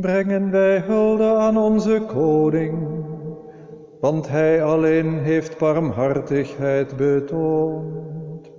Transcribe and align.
Brengen 0.00 0.50
wij 0.50 0.78
hulde 0.78 1.24
aan 1.24 1.56
onze 1.56 2.02
koning, 2.06 3.04
want 4.00 4.28
hij 4.28 4.62
alleen 4.62 5.18
heeft 5.18 5.58
barmhartigheid 5.58 6.96
betoond. 6.96 8.50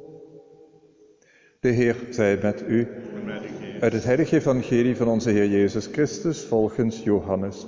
De 1.60 1.70
Heer 1.70 1.96
zij 2.10 2.40
met 2.42 2.64
u. 2.68 2.88
Uit 3.80 3.94
het 3.94 4.04
heilige 4.04 4.36
evangelie 4.36 4.96
van 4.96 5.08
onze 5.08 5.30
Heer 5.30 5.48
Jezus 5.50 5.88
Christus 5.88 6.46
volgens 6.46 7.04
Johannes. 7.04 7.66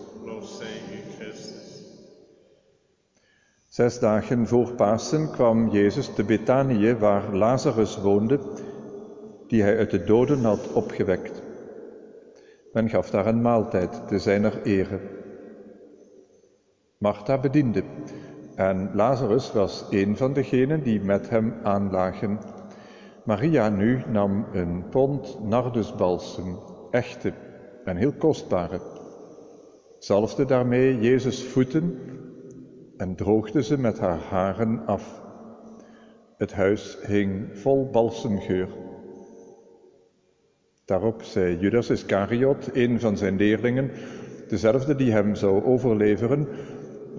Zes 3.69 3.99
dagen 3.99 4.47
voor 4.47 4.71
Pasen 4.71 5.31
kwam 5.31 5.69
Jezus 5.69 6.13
te 6.13 6.23
Betanië, 6.23 6.95
waar 6.95 7.35
Lazarus 7.35 8.01
woonde, 8.01 8.39
die 9.47 9.61
hij 9.61 9.77
uit 9.77 9.91
de 9.91 10.03
doden 10.03 10.43
had 10.43 10.73
opgewekt. 10.73 11.46
Men 12.73 12.89
gaf 12.89 13.09
daar 13.09 13.25
een 13.25 13.41
maaltijd 13.41 14.07
te 14.07 14.19
zijner 14.19 14.61
ere. 14.61 14.99
Martha 16.97 17.39
bediende 17.39 17.83
en 18.55 18.89
Lazarus 18.93 19.53
was 19.53 19.85
een 19.89 20.17
van 20.17 20.33
degenen 20.33 20.83
die 20.83 21.01
met 21.01 21.29
hem 21.29 21.53
aanlagen. 21.63 22.39
Maria 23.23 23.69
nu 23.69 24.03
nam 24.11 24.45
een 24.53 24.89
pond 24.89 25.43
nardusbalsem, 25.43 26.57
echte 26.91 27.33
en 27.83 27.95
heel 27.95 28.13
kostbare, 28.13 28.79
zalfde 29.99 30.45
daarmee 30.45 30.99
Jezus 30.99 31.43
voeten 31.43 31.99
en 32.97 33.15
droogde 33.15 33.63
ze 33.63 33.79
met 33.79 33.99
haar 33.99 34.19
haren 34.19 34.85
af. 34.85 35.21
Het 36.37 36.53
huis 36.53 36.97
hing 37.05 37.57
vol 37.57 37.89
balsemgeur. 37.89 38.67
Daarop 40.87 41.23
zei 41.23 41.57
Judas 41.57 41.89
Iscariot, 41.89 42.69
een 42.73 42.99
van 42.99 43.17
zijn 43.17 43.35
leerlingen, 43.35 43.91
dezelfde 44.47 44.95
die 44.95 45.11
hem 45.11 45.35
zou 45.35 45.63
overleveren, 45.63 46.47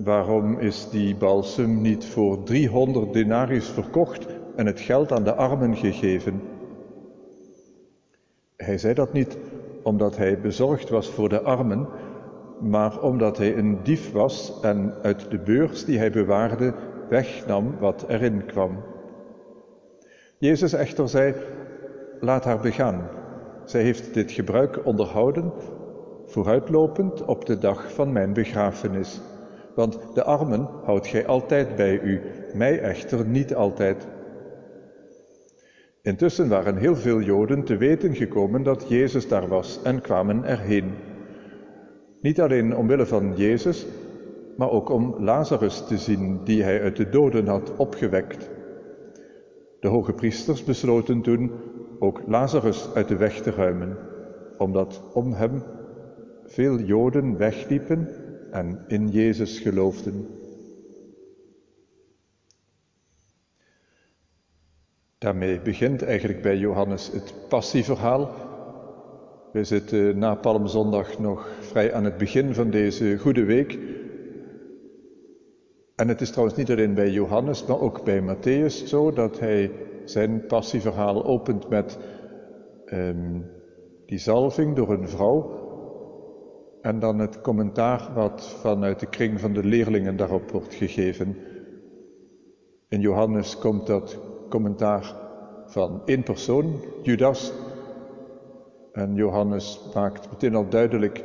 waarom 0.04 0.58
is 0.58 0.90
die 0.90 1.16
balsem 1.16 1.80
niet 1.80 2.04
voor 2.04 2.42
300 2.42 3.12
denarius 3.12 3.68
verkocht 3.68 4.26
en 4.56 4.66
het 4.66 4.80
geld 4.80 5.12
aan 5.12 5.24
de 5.24 5.34
armen 5.34 5.76
gegeven? 5.76 6.40
Hij 8.56 8.78
zei 8.78 8.94
dat 8.94 9.12
niet 9.12 9.38
omdat 9.82 10.16
hij 10.16 10.40
bezorgd 10.40 10.88
was 10.88 11.10
voor 11.10 11.28
de 11.28 11.40
armen, 11.40 11.86
maar 12.60 13.02
omdat 13.02 13.38
hij 13.38 13.56
een 13.56 13.78
dief 13.82 14.12
was 14.12 14.60
en 14.62 14.94
uit 15.02 15.30
de 15.30 15.38
beurs 15.38 15.84
die 15.84 15.98
hij 15.98 16.10
bewaarde 16.10 16.74
wegnam 17.08 17.78
wat 17.78 18.04
erin 18.08 18.44
kwam. 18.46 18.84
Jezus 20.38 20.72
echter 20.72 21.08
zei, 21.08 21.34
laat 22.20 22.44
haar 22.44 22.60
begaan. 22.60 23.17
Zij 23.68 23.82
heeft 23.82 24.14
dit 24.14 24.32
gebruik 24.32 24.86
onderhouden, 24.86 25.52
vooruitlopend 26.24 27.24
op 27.24 27.46
de 27.46 27.58
dag 27.58 27.92
van 27.92 28.12
mijn 28.12 28.32
begrafenis. 28.32 29.20
Want 29.74 29.98
de 30.14 30.24
armen 30.24 30.68
houdt 30.84 31.06
gij 31.06 31.26
altijd 31.26 31.76
bij 31.76 32.00
u, 32.00 32.20
mij 32.54 32.80
echter 32.80 33.26
niet 33.26 33.54
altijd. 33.54 34.06
Intussen 36.02 36.48
waren 36.48 36.76
heel 36.76 36.96
veel 36.96 37.20
Joden 37.20 37.64
te 37.64 37.76
weten 37.76 38.14
gekomen 38.14 38.62
dat 38.62 38.88
Jezus 38.88 39.28
daar 39.28 39.48
was 39.48 39.82
en 39.82 40.00
kwamen 40.00 40.44
erheen. 40.44 40.90
Niet 42.20 42.40
alleen 42.40 42.76
omwille 42.76 43.06
van 43.06 43.32
Jezus, 43.36 43.86
maar 44.56 44.70
ook 44.70 44.90
om 44.90 45.14
Lazarus 45.18 45.86
te 45.86 45.98
zien, 45.98 46.40
die 46.44 46.62
hij 46.62 46.82
uit 46.82 46.96
de 46.96 47.08
doden 47.08 47.46
had 47.46 47.76
opgewekt. 47.76 48.50
De 49.80 49.88
hoge 49.88 50.12
priesters 50.12 50.64
besloten 50.64 51.22
toen 51.22 51.50
ook 51.98 52.22
Lazarus 52.26 52.88
uit 52.94 53.08
de 53.08 53.16
weg 53.16 53.42
te 53.42 53.50
ruimen, 53.50 53.96
omdat 54.58 55.02
om 55.12 55.32
hem 55.32 55.62
veel 56.44 56.78
Joden 56.78 57.36
wegliepen 57.36 58.08
en 58.50 58.84
in 58.86 59.08
Jezus 59.08 59.58
geloofden. 59.58 60.26
Daarmee 65.18 65.60
begint 65.60 66.02
eigenlijk 66.02 66.42
bij 66.42 66.56
Johannes 66.56 67.10
het 67.12 67.34
passieverhaal. 67.48 68.30
We 69.52 69.64
zitten 69.64 70.18
na 70.18 70.34
Palmzondag 70.34 71.18
nog 71.18 71.48
vrij 71.60 71.92
aan 71.92 72.04
het 72.04 72.16
begin 72.16 72.54
van 72.54 72.70
deze 72.70 73.18
goede 73.18 73.44
week. 73.44 73.78
En 75.94 76.08
het 76.08 76.20
is 76.20 76.30
trouwens 76.30 76.58
niet 76.58 76.70
alleen 76.70 76.94
bij 76.94 77.10
Johannes, 77.10 77.66
maar 77.66 77.80
ook 77.80 78.04
bij 78.04 78.22
Matthäus 78.22 78.86
zo 78.86 79.12
dat 79.12 79.38
hij 79.38 79.70
zijn 80.10 80.46
passieverhaal 80.46 81.24
opent 81.24 81.68
met 81.68 81.98
um, 82.92 83.50
die 84.06 84.18
zalving 84.18 84.76
door 84.76 84.90
een 84.90 85.08
vrouw 85.08 85.66
en 86.80 86.98
dan 86.98 87.18
het 87.18 87.40
commentaar 87.40 88.10
wat 88.14 88.48
vanuit 88.60 89.00
de 89.00 89.06
kring 89.06 89.40
van 89.40 89.52
de 89.52 89.64
leerlingen 89.64 90.16
daarop 90.16 90.50
wordt 90.50 90.74
gegeven. 90.74 91.36
In 92.88 93.00
Johannes 93.00 93.58
komt 93.58 93.86
dat 93.86 94.18
commentaar 94.48 95.14
van 95.66 96.02
één 96.04 96.22
persoon, 96.22 96.80
Judas. 97.02 97.52
En 98.92 99.14
Johannes 99.14 99.80
maakt 99.94 100.30
meteen 100.30 100.54
al 100.54 100.68
duidelijk 100.68 101.24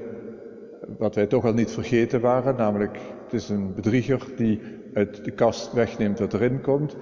wat 0.98 1.16
wij 1.16 1.28
toch 1.28 1.46
al 1.46 1.54
niet 1.54 1.72
vergeten 1.72 2.22
waren, 2.22 2.56
namelijk 2.56 3.00
het 3.24 3.34
is 3.34 3.50
een 3.50 3.74
bedrieger 3.74 4.28
die 4.36 4.60
uit 4.94 5.26
de 5.26 5.32
kast 5.32 5.74
wegneemt 5.74 6.20
wat 6.20 6.34
erin 6.34 6.62
komt. 6.62 6.96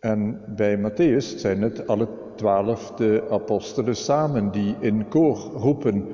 En 0.00 0.40
bij 0.56 0.78
Matthäus 0.78 1.36
zijn 1.36 1.62
het 1.62 1.86
alle 1.86 2.08
twaalf 2.34 2.90
de 2.90 3.26
apostelen 3.30 3.96
samen 3.96 4.50
die 4.50 4.76
in 4.80 5.08
koor 5.08 5.36
roepen. 5.36 6.06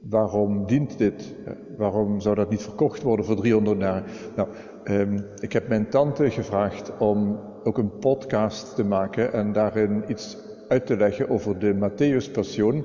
Waarom 0.00 0.66
dient 0.66 0.98
dit? 0.98 1.34
Waarom 1.76 2.20
zou 2.20 2.34
dat 2.34 2.50
niet 2.50 2.62
verkocht 2.62 3.02
worden 3.02 3.24
voor 3.24 3.36
300 3.36 3.80
jaar? 3.80 4.02
Nou, 4.36 4.48
um, 4.84 5.24
ik 5.40 5.52
heb 5.52 5.68
mijn 5.68 5.88
tante 5.88 6.30
gevraagd 6.30 6.98
om 6.98 7.40
ook 7.64 7.78
een 7.78 7.98
podcast 7.98 8.74
te 8.74 8.84
maken 8.84 9.32
en 9.32 9.52
daarin 9.52 10.04
iets 10.08 10.36
uit 10.68 10.86
te 10.86 10.96
leggen 10.96 11.28
over 11.28 11.58
de 11.58 11.74
Matthäus-passion. 11.74 12.84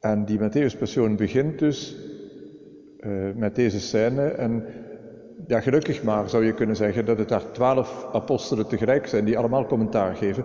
En 0.00 0.24
die 0.24 0.38
Matthäus-passion 0.38 1.16
begint 1.16 1.58
dus 1.58 1.96
uh, 3.00 3.34
met 3.34 3.54
deze 3.54 3.80
scène 3.80 4.22
en 4.22 4.64
ja, 5.46 5.60
gelukkig 5.60 6.02
maar 6.02 6.28
zou 6.28 6.44
je 6.44 6.54
kunnen 6.54 6.76
zeggen 6.76 7.04
dat 7.04 7.18
het 7.18 7.28
daar 7.28 7.50
twaalf 7.52 8.06
apostelen 8.12 8.66
tegelijk 8.66 9.06
zijn 9.06 9.24
die 9.24 9.38
allemaal 9.38 9.66
commentaar 9.66 10.14
geven. 10.14 10.44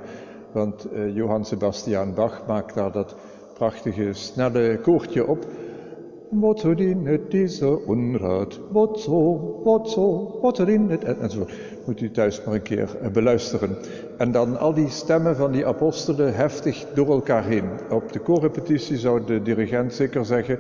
Want 0.51 0.87
uh, 0.93 1.15
Johann 1.15 1.43
Sebastian 1.43 2.13
Bach 2.13 2.43
maakt 2.47 2.73
daar 2.73 2.91
dat 2.91 3.15
prachtige 3.53 4.13
snelle 4.13 4.79
koortje 4.81 5.27
op. 5.27 5.45
Wozu 6.29 6.75
dienet 6.75 7.31
deze 7.31 7.85
onraad? 7.85 8.59
Wozu, 8.71 9.11
wozu, 9.63 10.01
wozu 10.41 10.65
dienet? 10.65 11.03
Enzovoort. 11.03 11.51
Moet 11.85 12.01
u 12.01 12.11
thuis 12.11 12.43
maar 12.43 12.53
een 12.53 12.61
keer 12.61 12.97
uh, 13.01 13.07
beluisteren. 13.07 13.77
En 14.17 14.31
dan 14.31 14.59
al 14.59 14.73
die 14.73 14.89
stemmen 14.89 15.35
van 15.35 15.51
die 15.51 15.65
apostelen 15.65 16.35
heftig 16.35 16.85
door 16.93 17.09
elkaar 17.09 17.45
heen. 17.45 17.69
Op 17.89 18.11
de 18.11 18.19
koorrepetitie 18.19 18.97
zou 18.97 19.25
de 19.25 19.41
dirigent 19.41 19.93
zeker 19.93 20.25
zeggen, 20.25 20.59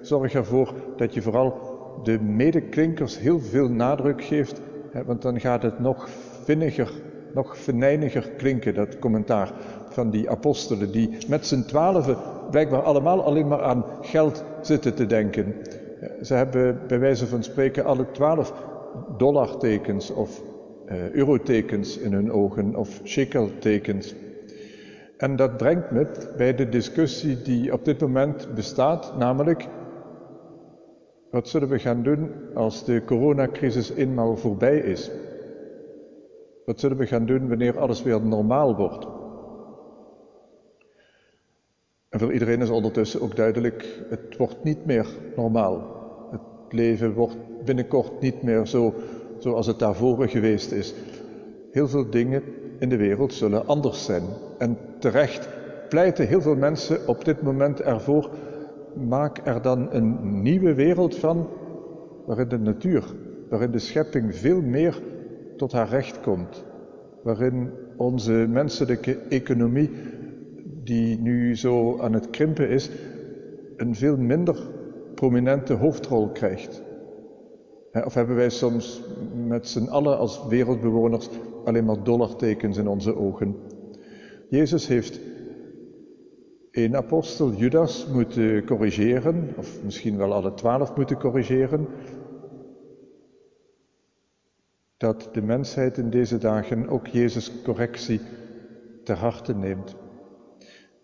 zorg 0.00 0.34
ervoor 0.34 0.72
dat 0.96 1.14
je 1.14 1.22
vooral 1.22 1.65
de 2.02 2.20
medeklinkers 2.20 3.18
heel 3.18 3.40
veel 3.40 3.68
nadruk 3.68 4.24
geeft, 4.24 4.60
hè, 4.90 5.04
want 5.04 5.22
dan 5.22 5.40
gaat 5.40 5.62
het 5.62 5.78
nog 5.78 6.08
vinniger, 6.44 6.90
nog 7.34 7.58
venijniger 7.58 8.30
klinken, 8.36 8.74
dat 8.74 8.98
commentaar 8.98 9.52
van 9.88 10.10
die 10.10 10.30
apostelen, 10.30 10.92
die 10.92 11.16
met 11.28 11.46
z'n 11.46 11.62
twaalfen 11.62 12.16
blijkbaar 12.50 12.82
allemaal 12.82 13.24
alleen 13.24 13.48
maar 13.48 13.62
aan 13.62 13.84
geld 14.00 14.44
zitten 14.60 14.94
te 14.94 15.06
denken. 15.06 15.54
Ze 16.22 16.34
hebben 16.34 16.80
bij 16.86 16.98
wijze 16.98 17.26
van 17.26 17.42
spreken 17.42 17.84
alle 17.84 18.10
twaalf 18.10 18.52
dollartekens 19.16 20.10
of 20.10 20.42
uh, 20.88 21.10
eurotekens 21.10 21.98
in 21.98 22.12
hun 22.12 22.32
ogen 22.32 22.76
of 22.76 23.00
shekeltekens. 23.04 24.14
En 25.16 25.36
dat 25.36 25.56
brengt 25.56 25.90
me 25.90 26.06
bij 26.36 26.54
de 26.54 26.68
discussie 26.68 27.42
die 27.42 27.72
op 27.72 27.84
dit 27.84 28.00
moment 28.00 28.48
bestaat, 28.54 29.18
namelijk 29.18 29.68
wat 31.30 31.48
zullen 31.48 31.68
we 31.68 31.78
gaan 31.78 32.02
doen 32.02 32.30
als 32.54 32.84
de 32.84 33.02
coronacrisis 33.04 33.90
eenmaal 33.90 34.36
voorbij 34.36 34.78
is? 34.78 35.10
Wat 36.64 36.80
zullen 36.80 36.96
we 36.96 37.06
gaan 37.06 37.26
doen 37.26 37.48
wanneer 37.48 37.78
alles 37.78 38.02
weer 38.02 38.20
normaal 38.20 38.76
wordt? 38.76 39.06
En 42.08 42.18
voor 42.18 42.32
iedereen 42.32 42.60
is 42.60 42.70
ondertussen 42.70 43.20
ook 43.20 43.36
duidelijk, 43.36 44.04
het 44.08 44.36
wordt 44.36 44.64
niet 44.64 44.86
meer 44.86 45.06
normaal. 45.36 45.94
Het 46.30 46.72
leven 46.72 47.12
wordt 47.12 47.36
binnenkort 47.64 48.20
niet 48.20 48.42
meer 48.42 48.66
zo 48.66 48.94
zoals 49.38 49.66
het 49.66 49.78
daarvoor 49.78 50.28
geweest 50.28 50.72
is. 50.72 50.94
Heel 51.72 51.88
veel 51.88 52.10
dingen 52.10 52.42
in 52.78 52.88
de 52.88 52.96
wereld 52.96 53.34
zullen 53.34 53.66
anders 53.66 54.04
zijn. 54.04 54.22
En 54.58 54.78
terecht 54.98 55.48
pleiten 55.88 56.26
heel 56.26 56.40
veel 56.40 56.56
mensen 56.56 57.08
op 57.08 57.24
dit 57.24 57.42
moment 57.42 57.80
ervoor 57.80 58.30
maak 58.96 59.40
er 59.44 59.62
dan 59.62 59.92
een 59.92 60.42
nieuwe 60.42 60.74
wereld 60.74 61.16
van, 61.16 61.48
waarin 62.26 62.48
de 62.48 62.58
natuur, 62.58 63.04
waarin 63.48 63.70
de 63.70 63.78
schepping 63.78 64.34
veel 64.36 64.62
meer 64.62 65.02
tot 65.56 65.72
haar 65.72 65.88
recht 65.88 66.20
komt, 66.20 66.64
waarin 67.22 67.70
onze 67.96 68.46
menselijke 68.48 69.18
economie 69.28 69.90
die 70.84 71.20
nu 71.20 71.56
zo 71.56 71.98
aan 71.98 72.12
het 72.12 72.30
krimpen 72.30 72.68
is, 72.68 72.90
een 73.76 73.94
veel 73.94 74.16
minder 74.16 74.56
prominente 75.14 75.72
hoofdrol 75.72 76.28
krijgt. 76.28 76.82
Of 78.04 78.14
hebben 78.14 78.36
wij 78.36 78.50
soms 78.50 79.02
met 79.46 79.68
z'n 79.68 79.88
allen 79.88 80.18
als 80.18 80.46
wereldbewoners 80.48 81.28
alleen 81.64 81.84
maar 81.84 82.02
dollartekens 82.02 82.76
in 82.76 82.88
onze 82.88 83.16
ogen? 83.16 83.56
Jezus 84.48 84.86
heeft 84.86 85.20
een 86.84 86.96
apostel, 86.96 87.52
Judas, 87.52 88.06
moeten 88.06 88.64
corrigeren, 88.64 89.54
of 89.56 89.82
misschien 89.82 90.16
wel 90.16 90.32
alle 90.32 90.54
twaalf 90.54 90.96
moeten 90.96 91.18
corrigeren, 91.18 91.86
dat 94.96 95.28
de 95.32 95.42
mensheid 95.42 95.98
in 95.98 96.10
deze 96.10 96.38
dagen 96.38 96.88
ook 96.88 97.06
Jezus' 97.06 97.62
correctie 97.62 98.20
ter 99.04 99.16
harte 99.16 99.54
neemt. 99.54 99.96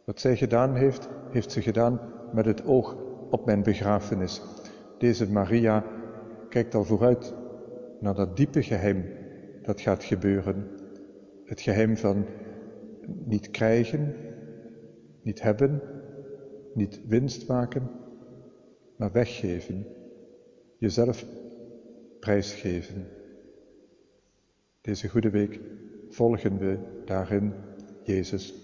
Wat 0.04 0.20
zij 0.20 0.36
gedaan 0.36 0.74
heeft, 0.74 1.08
heeft 1.30 1.52
ze 1.52 1.62
gedaan 1.62 2.00
met 2.32 2.44
het 2.44 2.64
oog 2.64 2.96
op 3.30 3.46
mijn 3.46 3.62
begrafenis. 3.62 4.42
Deze 4.98 5.30
Maria 5.30 5.84
kijkt 6.48 6.75
al 6.75 6.84
vooruit 6.84 7.34
naar 8.00 8.14
dat 8.14 8.36
diepe 8.36 8.62
geheim 8.62 9.04
dat 9.62 9.80
gaat 9.80 10.04
gebeuren. 10.04 10.70
Het 11.44 11.60
geheim 11.60 11.96
van 11.96 12.26
niet 13.25 13.50
krijgen, 13.50 14.14
niet 15.22 15.42
hebben, 15.42 15.82
niet 16.74 17.00
winst 17.06 17.48
maken, 17.48 17.90
maar 18.96 19.12
weggeven. 19.12 19.86
Jezelf 20.78 21.24
prijsgeven. 22.20 23.06
Deze 24.80 25.08
goede 25.08 25.30
week 25.30 25.60
volgen 26.08 26.58
we 26.58 26.78
daarin 27.04 27.52
Jezus. 28.02 28.62